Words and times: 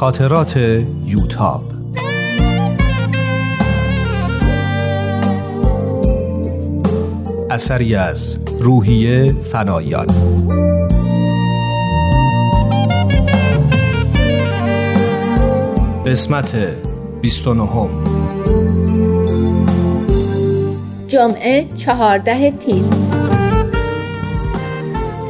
خاطرات 0.00 0.56
یوتاب. 1.04 1.62
اثری 7.50 7.94
از 7.94 8.38
روحیه 8.60 9.32
فنایان. 9.32 10.06
قسمت 16.06 16.56
29 17.22 17.68
جمعه 21.08 21.68
چهارده 21.76 22.50
تیر. 22.50 23.09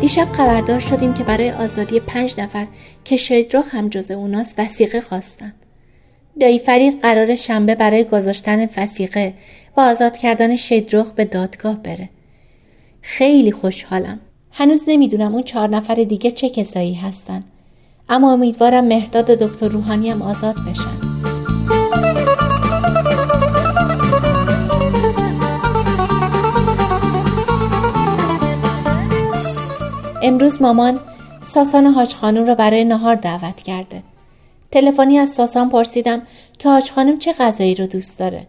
دیشب 0.00 0.28
خبردار 0.32 0.80
شدیم 0.80 1.14
که 1.14 1.24
برای 1.24 1.50
آزادی 1.50 2.00
پنج 2.00 2.34
نفر 2.38 2.66
که 3.04 3.16
شیدروخ 3.16 3.74
هم 3.74 3.88
جز 3.88 4.10
اوناست 4.10 4.58
وسیقه 4.58 5.00
خواستن. 5.00 5.52
دایی 6.40 6.58
فرید 6.58 7.00
قرار 7.00 7.34
شنبه 7.34 7.74
برای 7.74 8.04
گذاشتن 8.04 8.68
وسیقه 8.76 9.34
و 9.76 9.80
آزاد 9.80 10.16
کردن 10.16 10.56
شیدروخ 10.56 11.10
به 11.10 11.24
دادگاه 11.24 11.82
بره. 11.82 12.08
خیلی 13.02 13.52
خوشحالم. 13.52 14.20
هنوز 14.52 14.84
نمی‌دونم 14.88 15.34
اون 15.34 15.42
چهار 15.42 15.68
نفر 15.68 15.94
دیگه 15.94 16.30
چه 16.30 16.48
کسایی 16.48 16.94
هستن. 16.94 17.44
اما 18.08 18.32
امیدوارم 18.32 18.84
مهداد 18.84 19.30
و 19.30 19.34
دکتر 19.34 19.68
روحانی 19.68 20.10
هم 20.10 20.22
آزاد 20.22 20.54
بشن. 20.70 21.29
امروز 30.30 30.62
مامان 30.62 31.00
ساسان 31.44 31.86
حاج 31.86 32.14
خانم 32.14 32.46
رو 32.46 32.54
برای 32.54 32.84
نهار 32.84 33.14
دعوت 33.14 33.62
کرده. 33.62 34.02
تلفنی 34.72 35.18
از 35.18 35.28
ساسان 35.28 35.70
پرسیدم 35.70 36.26
که 36.58 36.68
حاج 36.68 36.90
خانم 36.90 37.18
چه 37.18 37.32
غذایی 37.32 37.74
رو 37.74 37.86
دوست 37.86 38.18
داره. 38.18 38.46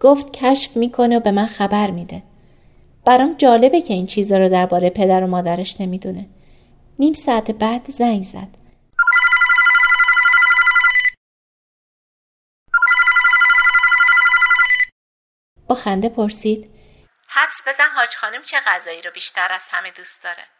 گفت 0.00 0.32
کشف 0.32 0.76
می‌کنه 0.76 1.16
و 1.16 1.20
به 1.20 1.30
من 1.30 1.46
خبر 1.46 1.90
میده. 1.90 2.22
برام 3.04 3.34
جالبه 3.34 3.80
که 3.80 3.94
این 3.94 4.06
چیزا 4.06 4.38
رو 4.38 4.48
درباره 4.48 4.90
پدر 4.90 5.24
و 5.24 5.26
مادرش 5.26 5.80
نمی‌دونه. 5.80 6.28
نیم 6.98 7.12
ساعت 7.12 7.50
بعد 7.50 7.90
زنگ 7.90 8.22
زد. 8.22 8.48
با 15.68 15.74
خنده 15.74 16.08
پرسید 16.08 16.70
حدس 17.28 17.62
بزن 17.68 17.88
حاج 17.96 18.16
خانم 18.16 18.42
چه 18.42 18.56
غذایی 18.66 19.02
رو 19.02 19.10
بیشتر 19.14 19.48
از 19.50 19.68
همه 19.70 19.90
دوست 19.90 20.24
داره 20.24 20.57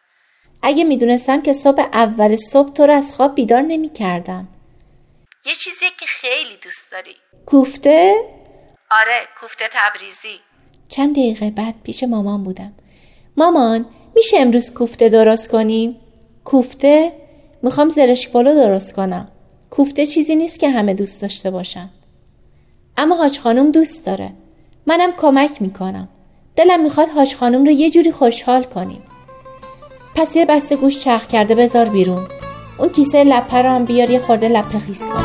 اگه 0.62 0.84
می‌دونستم 0.84 1.42
که 1.42 1.52
صبح 1.52 1.80
اول 1.92 2.36
صبح 2.36 2.72
تو 2.72 2.86
رو 2.86 2.92
از 2.92 3.12
خواب 3.12 3.34
بیدار 3.34 3.62
نمی 3.62 3.88
کردم. 3.88 4.48
یه 5.46 5.54
چیزی 5.54 5.86
که 6.00 6.06
خیلی 6.06 6.56
دوست 6.64 6.92
داری 6.92 7.16
کوفته؟ 7.46 8.14
آره 8.90 9.20
کوفته 9.40 9.64
تبریزی 9.72 10.40
چند 10.88 11.12
دقیقه 11.12 11.50
بعد 11.50 11.74
پیش 11.82 12.02
مامان 12.02 12.44
بودم 12.44 12.72
مامان 13.36 13.86
میشه 14.14 14.40
امروز 14.40 14.74
کوفته 14.74 15.08
درست 15.08 15.50
کنیم؟ 15.50 15.96
کوفته؟ 16.44 17.12
می‌خوام 17.62 17.88
زرش 17.88 18.28
پلو 18.28 18.54
درست 18.54 18.94
کنم 18.94 19.28
کوفته 19.70 20.06
چیزی 20.06 20.36
نیست 20.36 20.60
که 20.60 20.70
همه 20.70 20.94
دوست 20.94 21.22
داشته 21.22 21.50
باشن 21.50 21.90
اما 22.96 23.16
حاج 23.16 23.38
خانم 23.38 23.70
دوست 23.70 24.06
داره 24.06 24.32
منم 24.86 25.12
کمک 25.12 25.62
می‌کنم 25.62 26.08
دلم 26.56 26.82
می‌خواد 26.82 27.08
حاج 27.08 27.34
خانم 27.34 27.64
رو 27.64 27.70
یه 27.70 27.90
جوری 27.90 28.12
خوشحال 28.12 28.64
کنیم 28.64 29.02
پس 30.18 30.36
یه 30.36 30.44
بسته 30.44 30.76
گوش 30.76 30.98
چرخ 30.98 31.26
کرده 31.26 31.54
بذار 31.54 31.88
بیرون. 31.88 32.28
اون 32.78 32.88
کیسه 32.88 33.24
لپه 33.24 33.62
رو 33.62 33.70
هم 33.70 33.84
بیار 33.84 34.10
یه 34.10 34.18
خورده 34.18 34.48
لپه 34.48 34.78
خیز 34.78 35.06
کن. 35.06 35.24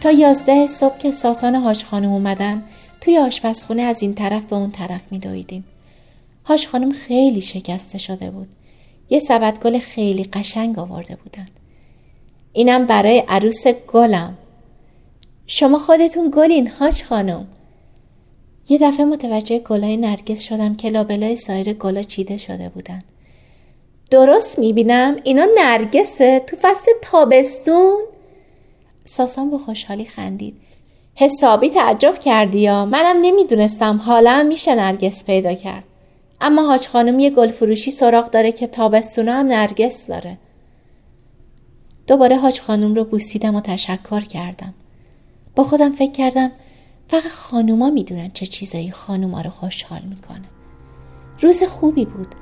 تا 0.00 0.10
یازده 0.10 0.66
صبح 0.66 0.98
که 0.98 1.12
ساسان 1.12 1.54
هاش 1.54 1.84
خانم 1.84 2.12
اومدن 2.12 2.62
توی 3.00 3.18
آشپزخونه 3.18 3.82
از 3.82 4.02
این 4.02 4.14
طرف 4.14 4.44
به 4.44 4.56
اون 4.56 4.70
طرف 4.70 5.02
میدویدیم 5.10 5.64
هاش 6.44 6.66
خانم 6.68 6.92
خیلی 6.92 7.40
شکسته 7.40 7.98
شده 7.98 8.30
بود. 8.30 8.48
یه 9.10 9.18
سبد 9.18 9.58
گل 9.58 9.78
خیلی 9.78 10.24
قشنگ 10.24 10.78
آورده 10.78 11.16
بودن. 11.16 11.46
اینم 12.58 12.86
برای 12.86 13.24
عروس 13.28 13.66
گلم. 13.66 14.38
شما 15.46 15.78
خودتون 15.78 16.32
گلین 16.36 16.68
هاج 16.68 17.02
خانم. 17.02 17.46
یه 18.68 18.78
دفعه 18.78 19.04
متوجه 19.04 19.58
گلای 19.58 19.96
نرگس 19.96 20.40
شدم 20.40 20.76
که 20.76 20.90
لابلای 20.90 21.36
سایر 21.36 21.72
گلا 21.72 22.02
چیده 22.02 22.36
شده 22.36 22.68
بودن. 22.68 22.98
درست 24.10 24.58
می‌بینم؟ 24.58 25.16
اینا 25.24 25.46
نرگسه؟ 25.58 26.40
تو 26.40 26.56
فصل 26.62 26.92
تابستون؟ 27.02 28.00
ساسان 29.04 29.50
با 29.50 29.58
خوشحالی 29.58 30.04
خندید. 30.04 30.54
حسابی 31.14 31.70
تعجب 31.70 32.20
کردی 32.20 32.60
یا؟ 32.60 32.84
منم 32.84 33.16
نمی‌دونستم. 33.22 33.96
حالا 33.96 34.42
میشه 34.42 34.74
نرگس 34.74 35.24
پیدا 35.24 35.54
کرد. 35.54 35.84
اما 36.40 36.62
حاج 36.62 36.88
خانم 36.88 37.18
یه 37.18 37.30
گل 37.30 37.48
فروشی 37.48 37.90
سراغ 37.90 38.30
داره 38.30 38.52
که 38.52 38.66
تابستون 38.66 39.28
هم 39.28 39.46
نرگس 39.46 40.06
داره. 40.06 40.38
دوباره 42.08 42.36
حاج 42.36 42.60
خانم 42.60 42.94
رو 42.94 43.04
بوسیدم 43.04 43.54
و 43.54 43.60
تشکر 43.60 44.20
کردم. 44.20 44.74
با 45.54 45.62
خودم 45.64 45.92
فکر 45.92 46.12
کردم 46.12 46.50
فقط 47.08 47.30
خانوما 47.30 47.90
می‌دونن 47.90 48.30
چه 48.30 48.46
چیزایی 48.46 48.90
خانوما 48.90 49.40
رو 49.40 49.50
خوشحال 49.50 50.02
می‌کنه. 50.02 50.44
روز 51.40 51.62
خوبی 51.62 52.04
بود. 52.04 52.34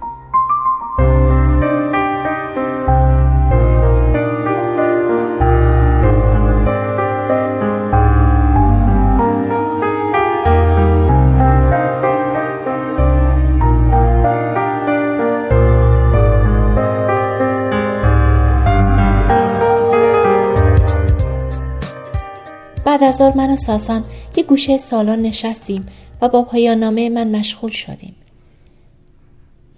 آر 23.06 23.36
من 23.36 23.50
و 23.50 23.56
ساسان 23.56 24.04
یه 24.36 24.42
گوشه 24.42 24.76
سالن 24.76 25.22
نشستیم 25.22 25.86
و 26.20 26.28
با 26.28 26.42
پایان 26.42 26.78
نامه 26.78 27.08
من 27.08 27.36
مشغول 27.36 27.70
شدیم. 27.70 28.14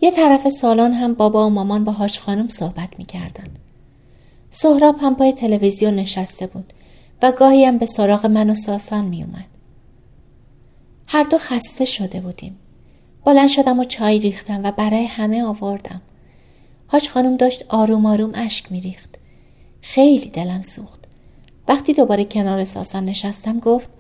یه 0.01 0.11
طرف 0.11 0.49
سالن 0.49 0.93
هم 0.93 1.15
بابا 1.15 1.47
و 1.47 1.51
مامان 1.51 1.85
با 1.85 1.93
هاش 1.93 2.19
خانم 2.19 2.49
صحبت 2.49 2.99
می‌کردن. 2.99 3.49
سهراب 4.51 4.97
هم 5.01 5.17
پای 5.17 5.33
تلویزیون 5.33 5.95
نشسته 5.95 6.47
بود 6.47 6.73
و 7.23 7.33
گاهی 7.33 7.65
هم 7.65 7.79
به 7.79 7.87
سراغ 7.87 8.27
من 8.27 8.51
و 8.51 8.55
ساسان 8.55 9.05
میومد. 9.05 9.47
هر 11.07 11.23
دو 11.23 11.39
خسته 11.39 11.85
شده 11.85 12.21
بودیم. 12.21 12.59
بلند 13.25 13.49
شدم 13.49 13.79
و 13.79 13.85
چای 13.85 14.19
ریختم 14.19 14.61
و 14.65 14.73
برای 14.73 15.05
همه 15.05 15.45
آوردم. 15.45 16.03
هاش 16.89 17.09
خانم 17.09 17.37
داشت 17.37 17.65
آروم 17.69 18.07
آروم 18.07 18.33
اشک 18.35 18.73
میریخت. 18.73 19.15
خیلی 19.83 20.31
دلم 20.31 20.63
سوخت. 20.63 20.98
وقتی 21.69 21.93
دوباره 21.93 22.25
کنار 22.25 22.65
ساسان 22.65 23.05
نشستم 23.05 23.59
گفت 23.59 23.91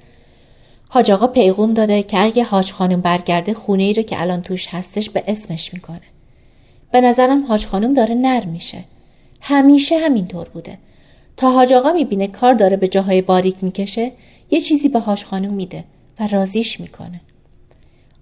حاج 0.88 1.10
آقا 1.10 1.26
پیغوم 1.26 1.74
داده 1.74 2.02
که 2.02 2.18
اگه 2.18 2.44
حاج 2.44 2.72
خانم 2.72 3.00
برگرده 3.00 3.54
خونه 3.54 3.82
ای 3.82 3.94
رو 3.94 4.02
که 4.02 4.20
الان 4.20 4.42
توش 4.42 4.66
هستش 4.70 5.10
به 5.10 5.24
اسمش 5.26 5.74
می‌کنه. 5.74 6.00
به 6.92 7.00
نظرم 7.00 7.46
حاج 7.46 7.66
خانم 7.66 7.94
داره 7.94 8.14
نر 8.14 8.44
میشه. 8.44 8.84
همیشه 9.40 9.98
همینطور 9.98 10.48
بوده. 10.48 10.78
تا 11.36 11.50
حاج 11.50 11.72
آقا 11.72 11.92
می‌بینه 11.92 12.26
کار 12.26 12.54
داره 12.54 12.76
به 12.76 12.88
جاهای 12.88 13.22
باریک 13.22 13.56
می‌کشه 13.64 14.12
یه 14.50 14.60
چیزی 14.60 14.88
به 14.88 15.00
حاج 15.00 15.24
خانم 15.24 15.52
میده 15.52 15.84
و 16.20 16.26
رازیش 16.26 16.80
می‌کنه. 16.80 17.20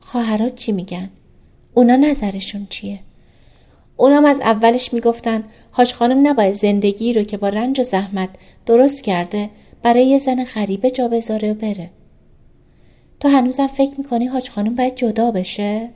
خواهرات 0.01 0.55
چی 0.55 0.73
میگن؟ 0.73 1.11
اونا 1.75 1.97
نظرشون 1.97 2.67
چیه؟ 2.71 2.99
اونام 3.97 4.25
از 4.25 4.41
اولش 4.41 4.93
می‌گفتن 4.95 5.45
حاج 5.71 5.93
خانم 5.93 6.27
نباید 6.27 6.55
زندگی 6.55 7.13
رو 7.13 7.23
که 7.23 7.37
با 7.37 7.49
رنج 7.49 7.81
و 7.81 7.83
زحمت 7.83 8.29
درست 8.67 9.05
کرده 9.05 9.51
برای 9.83 10.07
یه 10.07 10.19
زن 10.19 10.45
غریبه 10.45 10.91
جا 10.91 11.09
بذاره 11.09 11.53
و 11.53 11.55
بره. 11.55 11.91
تو 13.21 13.29
هنوزم 13.29 13.67
فکر 13.67 13.93
می‌کنی 13.99 14.27
حاج 14.27 14.51
خانم 14.51 14.75
باید 14.75 14.95
جدا 14.95 15.31
بشه؟ 15.31 15.89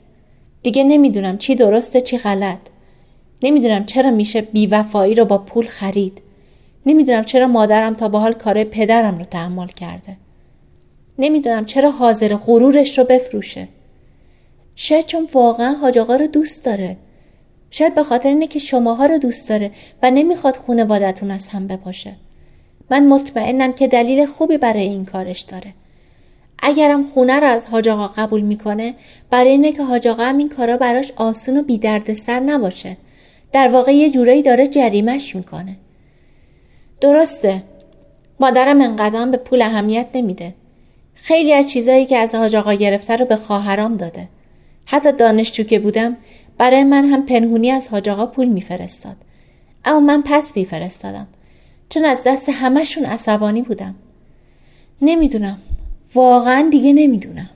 دیگه 0.62 0.84
نمی‌دونم 0.84 1.38
چی 1.38 1.54
درسته 1.54 2.00
چی 2.00 2.18
غلط. 2.18 2.58
نمی‌دونم 3.42 3.86
چرا 3.86 4.10
میشه 4.10 4.40
بیوفایی 4.40 5.14
رو 5.14 5.24
با 5.24 5.38
پول 5.38 5.66
خرید. 5.66 6.22
نمی‌دونم 6.86 7.24
چرا 7.24 7.46
مادرم 7.46 7.94
تا 7.94 8.08
به 8.08 8.18
حال 8.18 8.32
کار 8.32 8.64
پدرم 8.64 9.18
رو 9.18 9.24
تحمل 9.24 9.66
کرده. 9.66 10.16
نمی‌دونم 11.18 11.64
چرا 11.64 11.90
حاضر 11.90 12.36
غرورش 12.36 12.98
رو 12.98 13.04
بفروشه. 13.04 13.68
شاید 14.76 15.06
چون 15.06 15.28
واقعا 15.34 15.72
حاج 15.72 15.98
آقا 15.98 16.16
رو 16.16 16.26
دوست 16.26 16.64
داره. 16.64 16.96
شاید 17.70 17.94
به 17.94 18.02
خاطر 18.02 18.28
اینه 18.28 18.46
که 18.46 18.58
شماها 18.58 19.06
رو 19.06 19.18
دوست 19.18 19.48
داره 19.48 19.70
و 20.02 20.10
نمی‌خواد 20.10 20.56
خونوادتون 20.56 21.30
از 21.30 21.48
هم 21.48 21.66
بپاشه. 21.66 22.12
من 22.90 23.08
مطمئنم 23.08 23.72
که 23.72 23.88
دلیل 23.88 24.26
خوبی 24.26 24.58
برای 24.58 24.82
این 24.82 25.04
کارش 25.04 25.40
داره. 25.40 25.74
اگرم 26.62 27.02
خونه 27.02 27.40
رو 27.40 27.46
از 27.46 27.66
حاج 27.66 27.88
قبول 27.88 28.40
می‌کنه 28.40 28.94
برای 29.30 29.50
اینه 29.50 29.72
که 29.72 29.82
حاج 29.82 30.08
هم 30.08 30.38
این 30.38 30.48
کارا 30.48 30.76
براش 30.76 31.12
آسون 31.16 31.56
و 31.56 31.62
بی 31.62 31.80
سر 32.14 32.40
نباشه. 32.40 32.96
در 33.52 33.68
واقع 33.68 33.92
یه 33.92 34.10
جورایی 34.10 34.42
داره 34.42 34.68
جریمش 34.68 35.36
می‌کنه. 35.36 35.76
درسته. 37.00 37.62
مادرم 38.40 38.80
انقدر 38.80 39.26
به 39.26 39.36
پول 39.36 39.62
اهمیت 39.62 40.06
نمیده. 40.14 40.54
خیلی 41.14 41.52
از 41.52 41.70
چیزایی 41.70 42.06
که 42.06 42.16
از 42.16 42.34
حاج 42.34 42.56
گرفته 42.56 43.16
رو 43.16 43.24
به 43.24 43.36
خواهرام 43.36 43.96
داده. 43.96 44.28
حتی 44.86 45.12
دانشجو 45.12 45.62
که 45.62 45.78
بودم 45.78 46.16
برای 46.60 46.84
من 46.84 47.04
هم 47.04 47.26
پنهونی 47.26 47.70
از 47.70 47.88
حاج 47.88 48.08
آقا 48.08 48.26
پول 48.26 48.48
میفرستاد. 48.48 49.16
اما 49.84 50.00
من 50.00 50.22
پس 50.26 50.56
میفرستادم. 50.56 51.26
چون 51.88 52.04
از 52.04 52.22
دست 52.26 52.48
همهشون 52.48 53.04
عصبانی 53.04 53.62
بودم. 53.62 53.94
نمی‌دونم. 55.02 55.58
واقعا 56.14 56.68
دیگه 56.70 56.92
نمی‌دونم. 56.92 57.50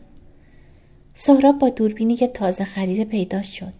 سهراب 1.15 1.59
با 1.59 1.69
دوربینی 1.69 2.17
که 2.17 2.27
تازه 2.27 2.65
خریده 2.65 3.05
پیدا 3.05 3.43
شد. 3.43 3.73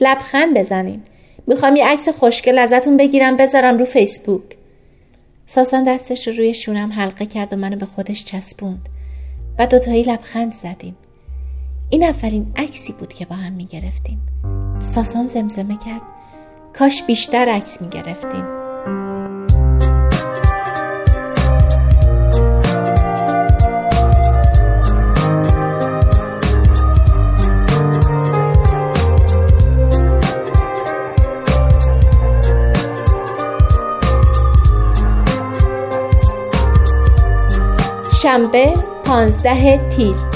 لبخند 0.00 0.58
بزنین. 0.58 1.02
می‌خوام 1.46 1.76
یه 1.76 1.86
عکس 1.86 2.08
خوشگل 2.08 2.58
ازتون 2.58 2.96
بگیرم 2.96 3.36
بذارم 3.36 3.78
رو 3.78 3.84
فیسبوک. 3.84 4.56
ساسان 5.46 5.84
دستش 5.84 6.28
رو 6.28 6.34
روی 6.34 6.54
شونم 6.54 6.92
حلقه 6.92 7.26
کرد 7.26 7.52
و 7.52 7.56
منو 7.56 7.76
به 7.76 7.86
خودش 7.86 8.24
چسبوند. 8.24 8.88
و 9.58 9.66
دوتایی 9.66 10.02
لبخند 10.02 10.52
زدیم. 10.52 10.96
این 11.90 12.04
اولین 12.04 12.52
عکسی 12.56 12.92
بود 12.92 13.12
که 13.12 13.26
با 13.26 13.36
هم 13.36 13.52
می‌گرفتیم. 13.52 14.20
ساسان 14.80 15.26
زمزمه 15.26 15.78
کرد. 15.78 16.02
کاش 16.78 17.02
بیشتر 17.02 17.48
عکس 17.48 17.82
می‌گرفتیم. 17.82 18.44
شنبه 38.22 38.74
پانزده 39.04 39.88
تیر. 39.88 40.35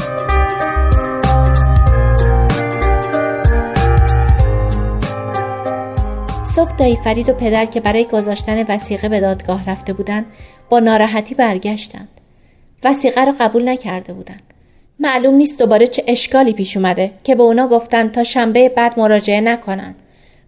صبح 6.50 6.76
دایی 6.76 6.97
فرید 6.97 7.29
و 7.29 7.32
پدر 7.32 7.67
که 7.67 7.81
برای 7.81 8.05
گذاشتن 8.05 8.62
وسیقه 8.62 9.08
به 9.08 9.20
دادگاه 9.20 9.70
رفته 9.70 9.93
بودند 9.93 10.26
با 10.70 10.79
ناراحتی 10.79 11.35
برگشتند. 11.35 12.08
وسیقه 12.85 13.25
را 13.25 13.35
قبول 13.41 13.69
نکرده 13.69 14.12
بودند. 14.12 14.43
معلوم 14.99 15.35
نیست 15.35 15.58
دوباره 15.58 15.87
چه 15.87 16.05
اشکالی 16.06 16.52
پیش 16.52 16.76
اومده 16.76 17.12
که 17.25 17.35
به 17.35 17.43
اونا 17.43 17.69
گفتن 17.69 18.08
تا 18.08 18.25
شنبه 18.25 18.69
بعد 18.69 18.99
مراجعه 18.99 19.41
نکنند. 19.41 19.94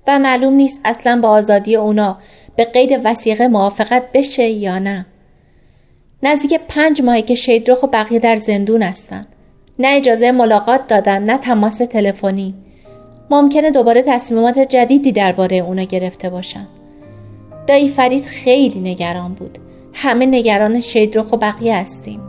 و 0.06 0.19
معلوم 0.19 0.52
نیست 0.52 0.81
اصلا 0.84 1.20
با 1.22 1.28
آزادی 1.28 1.76
اونا 1.76 2.19
به 2.56 2.64
قید 2.64 3.00
وسیقه 3.04 3.49
موافقت 3.49 4.02
بشه 4.14 4.49
یا 4.49 4.78
نه. 4.78 5.06
نزدیک 6.22 6.60
پنج 6.69 7.02
ماهی 7.02 7.22
که 7.22 7.34
شیدروخ 7.34 7.82
و 7.82 7.87
بقیه 7.87 8.19
در 8.19 8.37
زندون 8.37 8.82
هستن 8.82 9.26
نه 9.78 9.88
اجازه 9.88 10.32
ملاقات 10.32 10.87
دادن 10.87 11.22
نه 11.22 11.38
تماس 11.38 11.78
تلفنی. 11.78 12.54
ممکنه 13.31 13.71
دوباره 13.71 14.03
تصمیمات 14.03 14.59
جدیدی 14.59 15.13
درباره 15.13 15.57
اونا 15.57 15.83
گرفته 15.83 16.31
باشن. 16.31 16.67
دایی 17.67 17.89
فرید 17.89 18.25
خیلی 18.25 18.81
نگران 18.81 19.35
بود. 19.35 19.59
همه 19.95 20.27
نگران 20.27 20.81
شیدروخ 20.81 21.33
و 21.33 21.37
بقیه 21.37 21.77
هستیم. 21.77 22.21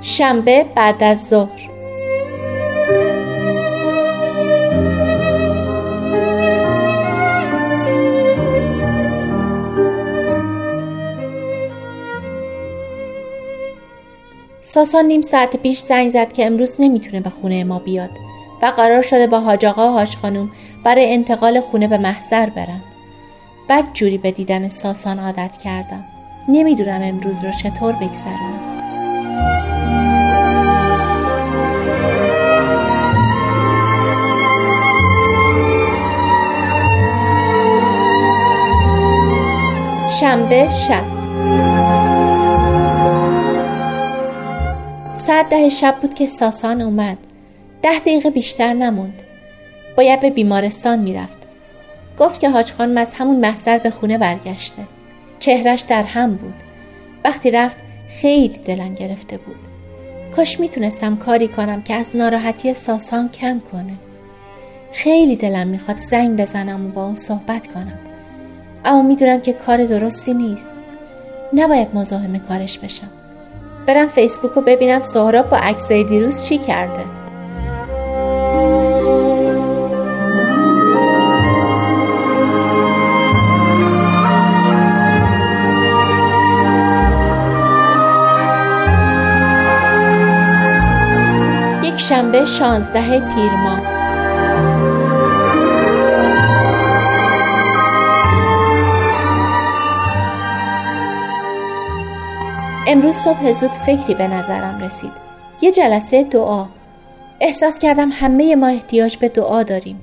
شنبه 0.00 0.64
بعد 0.74 1.02
از 1.02 1.28
ظهر. 1.28 1.65
ساسان 14.76 15.04
نیم 15.04 15.22
ساعت 15.22 15.56
پیش 15.56 15.80
زنگ 15.80 16.10
زد 16.10 16.32
که 16.32 16.46
امروز 16.46 16.76
نمی‌تونه 16.78 17.20
به 17.20 17.30
خونه 17.30 17.64
ما 17.64 17.78
بیاد 17.78 18.10
و 18.62 18.66
قرار 18.66 19.02
شده 19.02 19.26
با 19.26 19.40
حاج 19.40 19.66
آقا 19.66 19.88
و 19.88 19.92
حاج 19.92 20.16
خانوم 20.16 20.50
برای 20.84 21.14
انتقال 21.14 21.60
خونه 21.60 21.88
به 21.88 21.98
محضر 21.98 22.50
برن. 22.50 22.80
بد 23.68 23.84
جوری 23.92 24.18
به 24.18 24.30
دیدن 24.30 24.68
ساسان 24.68 25.18
عادت 25.18 25.56
کردم. 25.56 26.04
نمی‌دونم 26.48 27.00
امروز 27.02 27.44
رو 27.44 27.50
چطور 27.52 27.92
بگذرونم. 27.92 28.60
شنبه 40.20 40.68
شب 40.88 41.15
ساعت 45.16 45.48
ده 45.48 45.68
شب 45.68 45.94
بود 46.02 46.14
که 46.14 46.26
ساسان 46.26 46.80
اومد. 46.80 47.18
ده 47.82 47.98
دقیقه 47.98 48.30
بیشتر 48.30 48.72
نموند. 48.72 49.22
باید 49.96 50.20
به 50.20 50.30
بیمارستان 50.30 50.98
می‌رفت. 50.98 51.38
گفت 52.18 52.40
که 52.40 52.50
حاج 52.50 52.72
خانم 52.72 52.96
از 52.96 53.12
همون 53.12 53.36
محضر 53.36 53.78
به 53.78 53.90
خونه 53.90 54.18
برگشته. 54.18 54.82
چهرش 55.38 55.80
در 55.80 56.02
هم 56.02 56.34
بود. 56.34 56.54
وقتی 57.24 57.50
رفت 57.50 57.76
خیلی 58.20 58.58
دلم 58.58 58.94
گرفته 58.94 59.36
بود. 59.36 59.56
کاش 60.36 60.60
می‌تونستم 60.60 61.16
کاری 61.16 61.48
کنم 61.48 61.82
که 61.82 61.94
از 61.94 62.16
ناراحتی 62.16 62.74
ساسان 62.74 63.28
کم 63.28 63.60
کنه. 63.72 63.94
خیلی 64.92 65.36
دلم 65.36 65.68
می‌خواد 65.68 65.98
زنگ 65.98 66.40
بزنم 66.40 66.86
و 66.86 66.88
با 66.88 67.04
اون 67.04 67.16
صحبت 67.16 67.66
کنم. 67.66 67.98
اما 68.84 69.02
می‌دونم 69.02 69.40
که 69.40 69.52
کار 69.52 69.84
درستی 69.84 70.34
نیست. 70.34 70.76
نباید 71.52 71.88
مزاحم 71.94 72.38
کارش 72.38 72.78
بشم. 72.78 73.10
برم 73.86 74.08
فیسبوک 74.08 74.52
رو 74.52 74.62
ببینم 74.62 75.02
سهراب 75.02 75.48
با 75.48 75.56
عکسای 75.56 76.04
دیروز 76.04 76.42
چی 76.42 76.58
کرده. 76.58 77.04
یک 91.82 92.00
شنبه 92.00 92.44
شانزده 92.44 93.28
تیر 93.28 93.52
ماه. 93.52 93.95
امروز 102.96 103.16
صبح 103.16 103.52
زود 103.52 103.70
فکری 103.70 104.14
به 104.14 104.28
نظرم 104.28 104.80
رسید. 104.84 105.12
یه 105.60 105.72
جلسه 105.72 106.22
دعا. 106.22 106.66
احساس 107.40 107.78
کردم 107.78 108.10
همه 108.12 108.56
ما 108.56 108.66
احتیاج 108.66 109.16
به 109.16 109.28
دعا 109.28 109.62
داریم. 109.62 110.00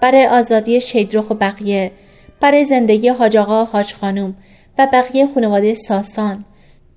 برای 0.00 0.26
آزادی 0.26 0.80
شیدروخ 0.80 1.30
و 1.30 1.34
بقیه 1.34 1.92
برای 2.40 2.64
زندگی 2.64 3.08
حاج 3.08 3.36
آقا 3.36 3.62
و 3.62 3.66
حاج 3.66 3.94
خانوم 3.94 4.34
و 4.78 4.88
بقیه 4.92 5.26
خانواده 5.34 5.74
ساسان. 5.74 6.44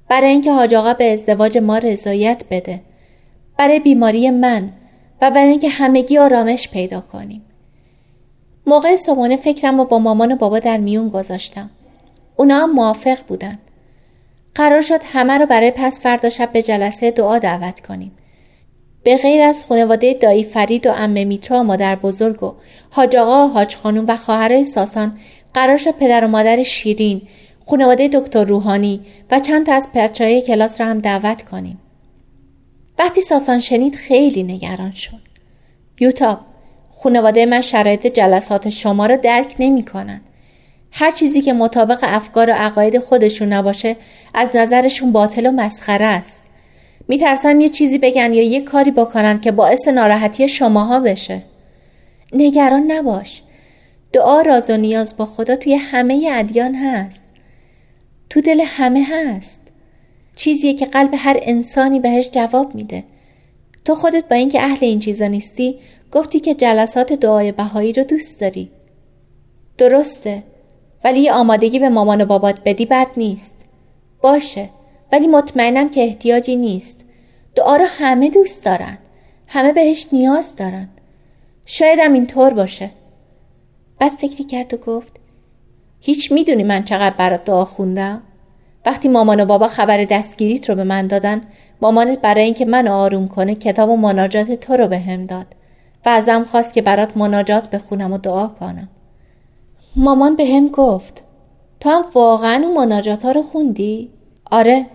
برای 0.10 0.30
اینکه 0.30 0.52
حاج 0.52 0.76
به 0.98 1.14
ازدواج 1.14 1.58
ما 1.58 1.78
رضایت 1.78 2.44
بده. 2.52 2.82
برای 3.58 3.80
بیماری 3.80 4.32
من 4.32 4.70
و 5.22 5.32
برای 5.32 5.50
اینکه 5.50 5.70
همگی 5.70 6.18
آرامش 6.18 6.70
پیدا 6.70 7.02
کنیم. 7.02 7.42
موقع 8.66 8.96
صبحانه 8.96 9.38
فکرم 9.38 9.78
رو 9.78 9.86
با 9.86 10.00
مامان 10.00 10.32
و 10.32 10.36
بابا 10.36 10.60
در 10.60 10.78
میون 10.78 11.10
گذاشتم. 11.10 11.70
اونا 12.36 12.56
هم 12.56 12.72
موافق 12.72 13.18
بودن. 13.28 13.60
قرار 14.56 14.82
شد 14.82 15.00
همه 15.06 15.38
رو 15.38 15.46
برای 15.46 15.72
پس 15.76 16.02
فردا 16.02 16.30
شب 16.30 16.52
به 16.52 16.62
جلسه 16.62 17.12
دعا 17.12 17.40
دعوت 17.40 17.80
کنیم. 17.80 18.12
به 19.04 19.18
غیر 19.18 19.42
از 19.42 19.64
خانواده 19.64 20.14
دایی 20.14 20.44
فرید 20.44 20.88
و 20.88 20.92
امه 20.92 21.26
میترا 21.26 21.60
و 21.60 21.64
مادر 21.64 21.96
بزرگ 21.96 22.44
و 22.44 22.54
حاج 22.90 23.16
آقا 23.16 23.46
و 23.46 23.50
حاج 23.50 23.76
خانوم 23.76 24.06
و 24.08 24.18
خواهرای 24.18 24.64
ساسان 24.64 25.18
قرار 25.54 25.78
شد 25.78 25.92
پدر 25.92 26.26
و 26.26 26.28
مادر 26.28 26.64
شیرین 26.64 27.22
خانواده 27.70 28.08
دکتر 28.08 28.44
روحانی 28.44 29.02
و 29.32 29.40
چند 29.40 29.66
تا 29.66 29.74
از 29.74 29.90
های 30.20 30.42
کلاس 30.42 30.82
را 30.82 30.88
هم 30.88 31.00
دعوت 31.00 31.42
کنیم. 31.42 31.80
وقتی 33.00 33.22
ساسان 33.22 33.60
شنید 33.60 33.96
خیلی 33.96 34.44
نگران 34.44 34.92
شد. 34.92 35.20
یوتا 36.00 36.40
خانواده 37.04 37.46
من 37.46 37.62
شرایط 37.62 38.08
جلسات 38.08 38.70
شما 38.70 39.06
را 39.06 39.16
درک 39.16 39.56
نمی 39.60 39.86
کنن. 39.86 40.22
هر 40.92 41.12
چیزی 41.12 41.42
که 41.42 41.54
مطابق 41.54 42.00
افکار 42.02 42.50
و 42.50 42.54
عقاید 42.54 43.00
خودشون 43.00 43.54
نباشه 43.54 43.96
از 44.34 44.50
نظرشون 44.56 45.12
باطل 45.12 45.46
و 45.46 45.52
مسخره 45.52 46.06
است. 46.06 46.44
میترسن 47.08 47.62
یه 47.62 47.70
چیزی 47.70 47.98
بگن 47.98 48.34
یا 48.34 48.44
یه 48.44 48.62
کاری 48.62 48.92
بکنن 48.92 49.40
که 49.40 49.52
باعث 49.52 49.88
ناراحتی 49.88 50.48
شماها 50.48 51.00
بشه. 51.00 51.42
نگران 52.34 52.92
نباش. 52.92 53.44
دعا 54.14 54.42
راز 54.42 54.70
و 54.70 54.78
نیاز 54.78 55.18
با 55.18 55.26
خدا 55.26 55.56
توی 55.56 55.76
همه 55.76 56.30
ادیان 56.32 56.76
هست. 56.76 57.24
تو 58.30 58.42
دل 58.42 58.62
همه 58.66 59.06
هست. 59.10 59.60
چیزیه 60.36 60.74
که 60.74 60.86
قلب 60.86 61.14
هر 61.18 61.38
انسانی 61.42 62.00
بهش 62.00 62.30
جواب 62.30 62.76
میده. 62.76 63.04
تو 63.86 63.96
خودت 63.96 64.28
با 64.30 64.36
اینکه 64.36 64.62
اهل 64.62 64.78
این 64.82 65.00
چیزا 65.00 65.28
نیستی 65.28 65.80
گفتی 66.12 66.40
که 66.40 66.54
جلسات 66.54 67.14
دعای 67.14 67.52
بهایی 67.52 67.94
رو 67.94 68.04
دوست 68.04 68.42
داری. 68.42 68.72
درسته. 69.78 70.44
ولی 71.04 71.20
یه 71.20 71.34
آمادگی 71.34 71.80
به 71.80 71.90
مامان 71.90 72.22
و 72.22 72.26
بابات 72.26 72.60
بدی 72.66 72.86
بد 72.86 73.08
نیست. 73.18 73.66
باشه 74.22 74.70
ولی 75.12 75.28
مطمئنم 75.28 75.90
که 75.90 76.04
احتیاجی 76.04 76.56
نیست. 76.56 77.06
دعا 77.56 77.76
رو 77.76 77.86
همه 77.90 78.30
دوست 78.30 78.66
دارن. 78.66 78.98
همه 79.48 79.74
بهش 79.74 80.08
نیاز 80.12 80.56
دارن. 80.56 80.90
شایدم 81.66 82.14
اینطور 82.14 82.54
باشه. 82.54 82.90
بعد 84.00 84.12
فکری 84.12 84.44
کرد 84.44 84.74
و 84.74 84.78
گفت 84.78 85.20
هیچ 86.00 86.32
می‌دونی 86.32 86.64
من 86.64 86.84
چقدر 86.84 87.16
برات 87.16 87.44
دعا 87.44 87.66
خوندم؟ 87.66 88.22
وقتی 88.86 89.08
مامان 89.08 89.40
و 89.40 89.46
بابا 89.46 89.68
خبر 89.68 90.06
دستگیریت 90.06 90.70
رو 90.70 90.76
به 90.76 90.84
من 90.84 91.08
دادن 91.08 91.42
مامانت 91.82 92.22
برای 92.22 92.44
اینکه 92.44 92.66
من 92.66 92.88
آروم 92.88 93.28
کنه 93.28 93.56
کتاب 93.56 93.90
و 93.90 93.98
مناجات 93.98 94.52
تو 94.52 94.74
رو 94.74 94.88
به 94.88 95.00
هم 95.00 95.26
داد 95.26 95.46
و 96.06 96.10
ازم 96.10 96.44
خواست 96.44 96.74
که 96.74 96.82
برات 96.82 97.18
مناجات 97.18 97.70
بخونم 97.70 98.14
و 98.14 98.18
دعا 98.18 98.48
کنم. 98.48 98.90
مامان 99.96 100.36
به 100.36 100.46
هم 100.46 100.68
گفت 100.68 101.24
تو 101.80 101.90
هم 101.90 102.06
واقعا 102.14 102.64
اون 102.64 102.78
مناجات 102.78 103.26
ها 103.26 103.32
رو 103.32 103.42
خوندی؟ 103.42 104.10
آره. 104.52 104.86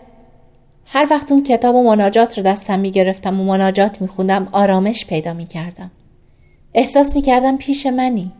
هر 0.87 1.07
وقت 1.11 1.33
اون 1.33 1.43
کتاب 1.43 1.75
و 1.75 1.83
مناجات 1.83 2.39
رو 2.39 2.45
دستم 2.45 2.79
می‌گرفتم 2.79 3.41
و 3.41 3.45
مناجات 3.45 4.03
میخوندم 4.03 4.49
آرامش 4.53 5.07
پیدا 5.07 5.35
می‌کردم. 5.35 5.91
احساس 6.75 7.17
می‌کردم 7.17 7.57
پیش 7.57 7.87
منی. 7.87 8.33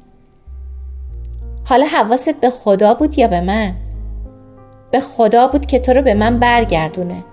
حالا 1.69 1.87
حواست 1.87 2.41
به 2.41 2.51
خدا 2.51 2.95
بود 2.95 3.19
یا 3.19 3.29
به 3.29 3.41
من؟ 3.41 3.75
به 4.91 5.01
خدا 5.01 5.47
بود 5.47 5.67
که 5.67 5.79
تو 5.79 5.93
رو 5.93 6.03
به 6.03 6.15
من 6.15 6.39
برگردونه. 6.39 7.25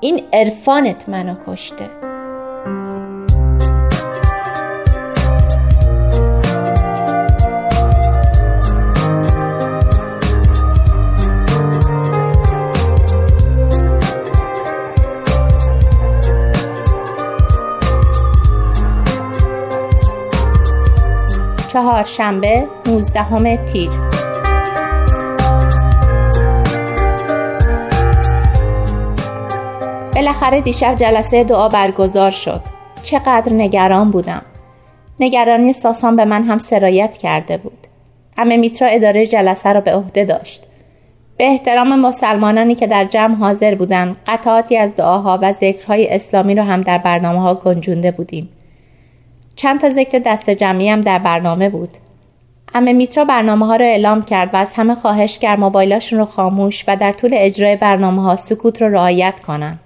این 0.00 0.22
عرفانت 0.32 1.08
منو 1.08 1.34
کشته. 1.46 2.11
چهارشنبه 21.82 22.66
19 22.86 23.64
تیر. 23.64 23.90
بالاخره 30.14 30.60
دیشب 30.60 30.94
جلسه 30.96 31.44
دعا 31.44 31.68
برگزار 31.68 32.30
شد. 32.30 32.60
چقدر 33.02 33.52
نگران 33.52 34.10
بودم. 34.10 34.42
نگرانی 35.20 35.72
ساسان 35.72 36.16
به 36.16 36.24
من 36.24 36.42
هم 36.42 36.58
سرایت 36.58 37.16
کرده 37.16 37.56
بود. 37.56 37.86
امه 38.38 38.56
میترا 38.56 38.88
اداره 38.88 39.26
جلسه 39.26 39.72
را 39.72 39.80
به 39.80 39.94
عهده 39.94 40.24
داشت. 40.24 40.62
به 41.36 41.44
احترام 41.44 42.00
مسلمانانی 42.00 42.74
که 42.74 42.86
در 42.86 43.04
جمع 43.04 43.34
حاضر 43.34 43.74
بودند 43.74 44.16
قطعاتی 44.26 44.76
از 44.76 44.96
دعاها 44.96 45.38
و 45.42 45.52
ذکرهای 45.52 46.14
اسلامی 46.14 46.54
را 46.54 46.64
هم 46.64 46.80
در 46.80 46.98
برنامه 46.98 47.40
ها 47.40 47.54
گنجونده 47.54 48.10
بودیم. 48.10 48.48
چند 49.56 49.80
تا 49.80 49.88
ذکر 49.88 50.18
دست 50.18 50.50
جمعی 50.50 50.88
هم 50.88 51.00
در 51.00 51.18
برنامه 51.18 51.68
بود. 51.68 51.90
امه 52.74 52.92
میترا 52.92 53.24
برنامه 53.24 53.66
ها 53.66 53.76
را 53.76 53.86
اعلام 53.86 54.22
کرد 54.22 54.54
و 54.54 54.56
از 54.56 54.74
همه 54.74 54.94
خواهش 54.94 55.38
کرد 55.38 55.60
موبایلاشون 55.60 56.18
رو 56.18 56.24
خاموش 56.24 56.84
و 56.88 56.96
در 56.96 57.12
طول 57.12 57.30
اجرای 57.32 57.76
برنامه 57.76 58.22
ها 58.22 58.36
سکوت 58.36 58.82
رو 58.82 58.88
رعایت 58.88 59.40
کنند 59.40 59.80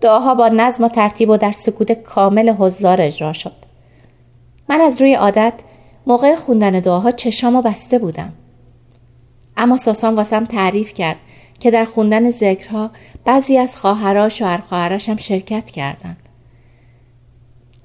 دعاها 0.00 0.34
با 0.34 0.48
نظم 0.48 0.84
و 0.84 0.88
ترتیب 0.88 1.30
و 1.30 1.36
در 1.36 1.52
سکوت 1.52 1.92
کامل 1.92 2.50
حضار 2.50 3.00
اجرا 3.00 3.32
شد. 3.32 3.52
من 4.68 4.80
از 4.80 5.00
روی 5.00 5.14
عادت 5.14 5.54
موقع 6.06 6.34
خوندن 6.34 6.70
دعاها 6.70 7.10
چشامو 7.10 7.62
بسته 7.62 7.98
بودم. 7.98 8.32
اما 9.56 9.76
ساسان 9.76 10.14
واسم 10.14 10.44
تعریف 10.44 10.94
کرد 10.94 11.16
که 11.60 11.70
در 11.70 11.84
خوندن 11.84 12.30
ذکرها 12.30 12.90
بعضی 13.24 13.58
از 13.58 13.76
خواهرها 13.76 14.28
شوهر 14.28 14.58
خواهرش 14.58 15.08
هم 15.08 15.16
شرکت 15.16 15.70
کردند 15.70 16.25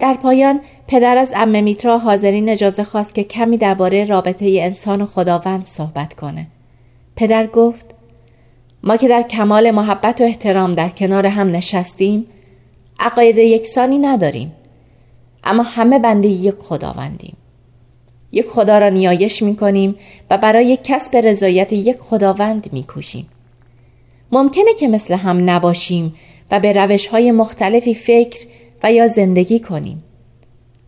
در 0.02 0.14
پایان 0.14 0.62
پدر 0.88 1.18
از 1.18 1.32
امه 1.36 1.62
میترا 1.62 1.98
حاضرین 1.98 2.50
اجازه 2.50 2.84
خواست 2.84 3.16
که 3.16 3.24
کمی 3.24 3.58
درباره 3.58 4.06
رابطه 4.06 4.46
انسان 4.62 5.02
و 5.02 5.06
خداوند 5.06 5.66
صحبت 5.66 6.14
کنه 6.14 6.48
پدر 7.16 7.48
گفت 7.48 7.86
ما 8.84 8.98
که 8.98 9.08
در 9.08 9.22
کمال 9.22 9.72
محبت 9.72 10.22
و 10.22 10.24
احترام 10.24 10.76
در 10.76 10.90
کنار 10.90 11.26
هم 11.26 11.52
نشستیم 11.52 12.26
عقاید 13.00 13.38
یکسانی 13.38 13.98
نداریم 13.98 14.52
اما 15.44 15.64
همه 15.64 16.00
بنده 16.00 16.28
یک 16.28 16.56
خداوندیم 16.60 17.38
یک 18.32 18.48
خدا 18.48 18.78
را 18.78 18.90
نیایش 18.90 19.42
می 19.42 19.56
کنیم 19.56 19.96
و 20.30 20.38
برای 20.38 20.78
کسب 20.84 21.18
رضایت 21.18 21.74
یک 21.74 21.98
خداوند 21.98 22.70
می 22.72 22.84
کوشیم. 22.84 23.28
ممکنه 24.32 24.74
که 24.80 24.88
مثل 24.88 25.14
هم 25.14 25.50
نباشیم 25.50 26.16
و 26.52 26.60
به 26.60 26.74
روش 26.74 27.08
های 27.08 27.32
مختلفی 27.32 27.94
فکر 27.94 28.48
و 28.84 28.92
یا 28.92 29.08
زندگی 29.08 29.60
کنیم. 29.60 30.04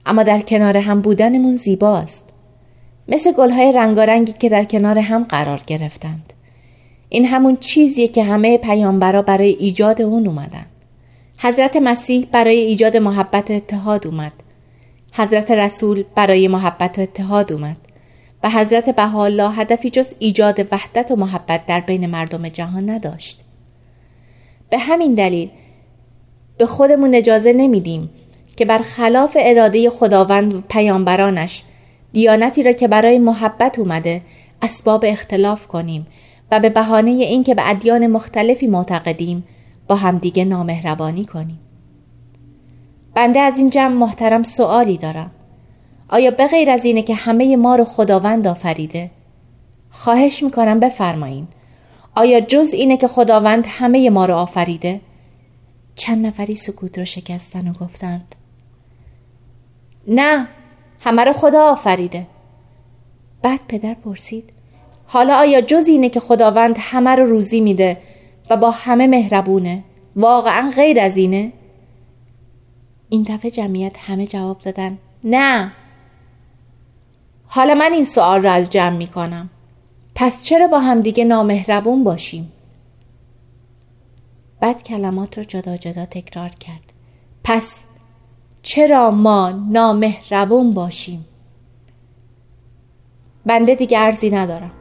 اما 0.05 0.23
در 0.23 0.39
کنار 0.39 0.77
هم 0.77 1.01
بودنمون 1.01 1.55
زیباست. 1.55 2.29
مثل 3.07 3.31
گلهای 3.31 3.71
رنگارنگی 3.71 4.33
که 4.33 4.49
در 4.49 4.63
کنار 4.63 4.99
هم 4.99 5.23
قرار 5.23 5.61
گرفتند. 5.67 6.33
این 7.09 7.25
همون 7.25 7.57
چیزیه 7.57 8.07
که 8.07 8.23
همه 8.23 8.57
پیامبرا 8.57 9.21
برای 9.21 9.49
ایجاد 9.49 10.01
اون 10.01 10.27
اومدن. 10.27 10.65
حضرت 11.37 11.75
مسیح 11.75 12.27
برای 12.31 12.57
ایجاد 12.57 12.97
محبت 12.97 13.51
و 13.51 13.53
اتحاد 13.53 14.07
اومد. 14.07 14.31
حضرت 15.13 15.51
رسول 15.51 16.03
برای 16.15 16.47
محبت 16.47 16.99
و 16.99 17.01
اتحاد 17.01 17.53
اومد 17.53 17.77
و 18.43 18.49
حضرت 18.49 18.89
بهاءالله 18.89 19.53
هدفی 19.53 19.89
جز 19.89 20.13
ایجاد 20.19 20.67
وحدت 20.71 21.11
و 21.11 21.15
محبت 21.15 21.65
در 21.65 21.79
بین 21.79 22.05
مردم 22.05 22.49
جهان 22.49 22.89
نداشت. 22.89 23.43
به 24.69 24.77
همین 24.77 25.13
دلیل 25.13 25.49
به 26.57 26.65
خودمون 26.65 27.15
اجازه 27.15 27.53
نمیدیم 27.53 28.09
که 28.55 28.65
بر 28.65 28.77
خلاف 28.77 29.37
اراده 29.39 29.89
خداوند 29.89 30.53
و 30.53 30.61
پیامبرانش 30.69 31.63
دیانتی 32.13 32.63
را 32.63 32.71
که 32.71 32.87
برای 32.87 33.19
محبت 33.19 33.79
اومده 33.79 34.21
اسباب 34.61 35.05
اختلاف 35.07 35.67
کنیم 35.67 36.07
و 36.51 36.59
به 36.59 36.69
بهانه 36.69 37.11
اینکه 37.11 37.55
به 37.55 37.69
ادیان 37.69 38.07
مختلفی 38.07 38.67
معتقدیم 38.67 39.43
با 39.87 39.95
همدیگه 39.95 40.45
نامهربانی 40.45 41.25
کنیم. 41.25 41.59
بنده 43.15 43.39
از 43.39 43.57
این 43.57 43.69
جمع 43.69 43.93
محترم 43.93 44.43
سوالی 44.43 44.97
دارم. 44.97 45.31
آیا 46.09 46.31
به 46.31 46.47
غیر 46.47 46.69
از 46.69 46.85
اینه 46.85 47.01
که 47.01 47.15
همه 47.15 47.55
ما 47.55 47.75
رو 47.75 47.83
خداوند 47.83 48.47
آفریده؟ 48.47 49.11
خواهش 49.91 50.43
می‌کنم 50.43 50.79
بفرمایین. 50.79 51.47
آیا 52.15 52.39
جز 52.39 52.73
اینه 52.73 52.97
که 52.97 53.07
خداوند 53.07 53.65
همه 53.67 54.09
ما 54.09 54.25
رو 54.25 54.33
آفریده؟ 54.33 55.01
چند 55.95 56.25
نفری 56.25 56.55
سکوت 56.55 56.99
رو 56.99 57.05
شکستن 57.05 57.67
و 57.67 57.73
گفتند 57.73 58.35
نه 60.07 60.47
همه 60.99 61.23
رو 61.23 61.33
خدا 61.33 61.71
آفریده. 61.71 62.27
بعد 63.41 63.59
پدر 63.67 63.93
پرسید 63.93 64.49
حالا 65.05 65.35
آیا 65.35 65.61
جز 65.61 65.87
اینه 65.87 66.09
که 66.09 66.19
خداوند 66.19 66.75
همه 66.79 67.09
رو 67.09 67.25
روزی 67.25 67.61
میده 67.61 67.97
و 68.49 68.57
با 68.57 68.71
همه 68.71 69.07
مهربونه؟ 69.07 69.83
واقعا 70.15 70.71
غیر 70.75 70.99
از 70.99 71.17
اینه؟ 71.17 71.51
این 73.09 73.23
دفعه 73.23 73.51
جمعیت 73.51 73.97
همه 73.99 74.27
جواب 74.27 74.59
دادن 74.59 74.97
نه. 75.23 75.71
حالا 77.47 77.73
من 77.73 77.93
این 77.93 78.03
سوال 78.03 78.43
رو 78.43 78.49
از 78.49 78.69
جمع 78.69 78.97
می 78.97 79.07
کنم 79.07 79.49
پس 80.15 80.43
چرا 80.43 80.67
با 80.67 80.79
همدیگه 80.79 81.25
نامهربون 81.25 82.03
باشیم؟ 82.03 82.51
بعد 84.63 84.83
کلمات 84.83 85.37
رو 85.37 85.43
جدا 85.43 85.77
جدا 85.77 86.05
تکرار 86.05 86.49
کرد. 86.49 86.93
پس 87.43 87.81
چرا 88.61 89.11
ما 89.11 89.51
نامهربون 89.51 90.73
باشیم؟ 90.73 91.25
بنده 93.45 93.75
دیگه 93.75 93.99
ارزی 93.99 94.29
ندارم. 94.29 94.71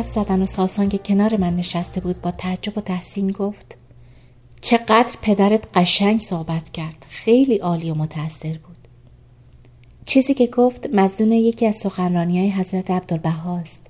کف 0.00 0.06
زدن 0.06 0.42
و 0.42 0.46
ساسان 0.46 0.88
که 0.88 0.98
کنار 0.98 1.36
من 1.36 1.56
نشسته 1.56 2.00
بود 2.00 2.22
با 2.22 2.30
تعجب 2.30 2.78
و 2.78 2.80
تحسین 2.80 3.30
گفت 3.30 3.76
چقدر 4.60 5.16
پدرت 5.22 5.68
قشنگ 5.74 6.20
صحبت 6.20 6.70
کرد. 6.72 7.06
خیلی 7.10 7.56
عالی 7.56 7.90
و 7.90 7.94
متأثر 7.94 8.52
بود. 8.52 8.76
چیزی 10.06 10.34
که 10.34 10.46
گفت 10.46 10.86
مزدون 10.92 11.32
یکی 11.32 11.66
از 11.66 11.76
سخنرانی 11.76 12.38
های 12.38 12.50
حضرت 12.50 12.90
عبدالبهاست 12.90 13.86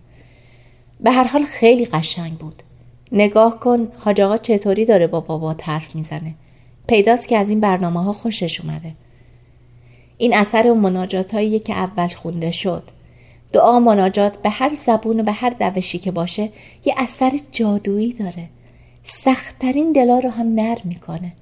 به 1.01 1.11
هر 1.11 1.25
حال 1.25 1.45
خیلی 1.45 1.87
قشنگ 1.87 2.39
بود. 2.39 2.63
نگاه 3.13 3.61
کن 3.61 3.89
حاج 3.99 4.21
آقا 4.21 4.37
چطوری 4.37 4.85
داره 4.85 5.07
با 5.07 5.21
بابا 5.21 5.57
حرف 5.63 5.97
می‌زنه. 5.97 6.35
پیداست 6.87 7.29
که 7.29 7.39
از 7.39 7.49
این 7.49 7.61
برنامه 7.61 8.05
ها 8.05 8.13
خوشش 8.13 8.61
اومده. 8.61 8.93
این 10.19 10.35
اثر 10.35 10.71
و 10.71 10.75
مناجات 10.75 11.35
هایی 11.35 11.59
که 11.59 11.73
اول 11.73 12.09
خونده 12.09 12.51
شد. 12.51 12.83
دعا 13.53 13.81
مناجات 13.81 14.43
به 14.43 14.51
هر 14.51 14.75
زبون 14.75 15.21
و 15.21 15.23
به 15.23 15.33
هر 15.33 15.55
روشی 15.61 15.99
که 15.99 16.11
باشه 16.11 16.53
یه 16.85 16.95
اثر 16.97 17.41
جادویی 17.53 18.13
داره. 18.13 18.49
سختترین 19.05 19.93
دلا 19.93 20.19
رو 20.19 20.31
هم 20.31 20.55
نر 20.55 20.79
می‌کنه. 20.85 21.33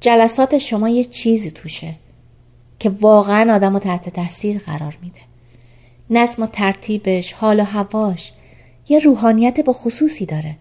جلسات 0.00 0.58
شما 0.58 0.88
یه 0.88 1.04
چیزی 1.04 1.50
توشه 1.50 1.94
که 2.78 2.90
واقعا 2.90 3.54
آدم 3.54 3.72
رو 3.72 3.78
تحت 3.78 4.08
تاثیر 4.08 4.58
قرار 4.58 4.98
میده. 5.02 5.20
نظم 6.10 6.42
و 6.42 6.46
ترتیبش 6.46 7.32
حال 7.32 7.60
و 7.60 7.64
هواش 7.64 8.32
یه 8.88 8.98
روحانیت 8.98 9.60
با 9.60 9.72
خصوصی 9.72 10.26
داره. 10.26 10.56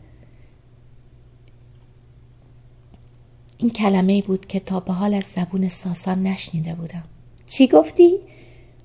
این 3.58 3.70
کلمه 3.70 4.22
بود 4.22 4.46
که 4.46 4.60
تا 4.60 4.80
به 4.80 4.94
حال 4.94 5.14
از 5.14 5.24
زبون 5.24 5.70
ساسان 5.70 6.24
نشنیده 6.24 6.74
بودم. 6.74 7.04
چی 7.48 7.68
گفتی؟ 7.68 8.20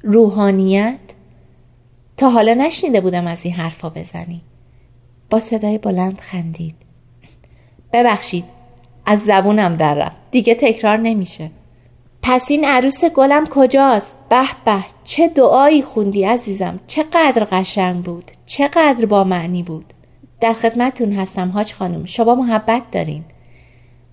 روحانیت؟ 0.03 0.99
تا 2.17 2.31
حالا 2.31 2.55
نشنیده 2.55 3.01
بودم 3.01 3.27
از 3.27 3.45
این 3.45 3.55
حرفا 3.55 3.91
بزنی. 3.91 4.41
با 5.31 5.41
صدای 5.41 5.79
بلند 5.79 6.21
خندید. 6.21 6.75
ببخشید 7.93 8.45
از 9.07 9.21
زبونم 9.21 9.77
در 9.77 9.95
رفت. 9.95 10.21
دیگه 10.31 10.55
تکرار 10.55 10.97
نمیشه. 10.97 11.51
پس 12.23 12.51
این 12.51 12.65
عروس 12.65 13.05
گلم 13.05 13.47
کجاست؟ 13.47 14.19
به 14.29 14.47
به 14.65 14.85
چه 15.05 15.29
دعایی 15.29 15.83
خوندی 15.83 16.25
عزیزم؟ 16.25 16.81
چقدر 16.87 17.47
قشنگ 17.51 18.05
بود 18.05 18.25
چقدر 18.47 19.07
با 19.07 19.25
معنی 19.25 19.63
بود. 19.63 19.93
در 20.41 20.53
خدمتتون 20.53 21.13
هستم 21.13 21.49
حاج 21.49 21.73
خانم 21.73 22.05
شما 22.05 22.35
محبت 22.35 22.83
دارین. 22.93 23.25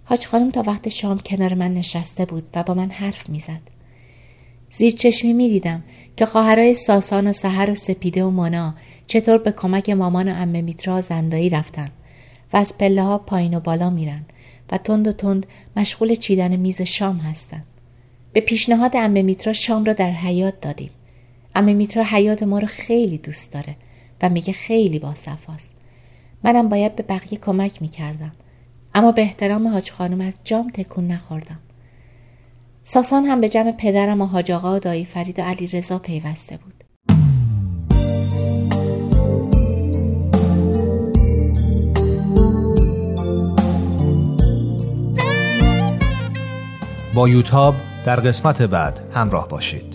حاج 0.05 0.25
خانم 0.25 0.51
تا 0.51 0.63
وقت 0.67 0.89
شام 0.89 1.19
کنار 1.19 1.53
من 1.53 1.73
نشسته 1.73 2.25
بود 2.25 2.43
و 2.55 2.63
با 2.63 2.73
من 2.73 2.89
حرف 2.89 3.29
می‌زد. 3.29 3.74
زیر 4.71 4.95
چشمی 4.95 5.33
می‌دیدم 5.33 5.83
که 6.17 6.25
خواهرای 6.25 6.73
ساسان 6.73 7.27
و 7.27 7.33
سحر 7.33 7.71
و 7.71 7.75
سپیده 7.75 8.23
و 8.23 8.29
مانا 8.29 8.73
چطور 9.07 9.37
به 9.37 9.51
کمک 9.51 9.89
مامان 9.89 10.27
و 10.27 10.35
امه 10.35 10.61
میترا 10.61 11.01
زندایی 11.01 11.49
رفتن 11.49 11.89
و 12.53 12.57
از 12.57 12.77
پله 12.77 13.03
ها 13.03 13.17
پایین 13.17 13.53
و 13.53 13.59
بالا 13.59 13.89
میرن 13.89 14.25
و 14.71 14.77
تند 14.77 15.07
و 15.07 15.11
تند 15.11 15.45
مشغول 15.75 16.15
چیدن 16.15 16.55
میز 16.55 16.81
شام 16.81 17.17
هستند 17.17 17.65
به 18.33 18.41
پیشنهاد 18.41 18.91
امه 18.95 19.21
میترا 19.21 19.53
شام 19.53 19.85
را 19.85 19.93
در 19.93 20.11
حیات 20.11 20.61
دادیم. 20.61 20.89
امه 21.55 21.73
میترا 21.73 22.03
حیات 22.03 22.43
ما 22.43 22.59
رو 22.59 22.67
خیلی 22.67 23.17
دوست 23.17 23.51
داره 23.51 23.75
و 24.21 24.29
میگه 24.29 24.53
خیلی 24.53 24.99
باصفاست. 24.99 25.71
منم 26.43 26.69
باید 26.69 26.95
به 26.95 27.03
بقیه 27.03 27.39
کمک 27.39 27.81
می‌کردم. 27.81 28.31
اما 28.95 29.11
به 29.11 29.21
احترام 29.21 29.67
حاج 29.67 29.91
خانم 29.91 30.21
از 30.21 30.33
جام 30.43 30.69
تکون 30.69 31.07
نخوردم. 31.07 31.59
ساسان 32.87 33.25
هم 33.25 33.41
به 33.41 33.49
جمع 33.49 33.71
پدرم 33.71 34.21
و 34.21 34.25
حاج 34.25 34.51
آقا 34.51 34.75
و 34.75 34.79
دایی 34.79 35.05
فرید 35.05 35.39
و 35.39 35.41
علی 35.41 35.67
رضا 35.67 35.99
پیوسته 35.99 36.57
بود. 36.57 36.83
با 47.15 47.29
یوتاب 47.29 47.75
در 48.05 48.15
قسمت 48.15 48.61
بعد 48.61 48.99
همراه 49.13 49.47
باشید. 49.47 49.94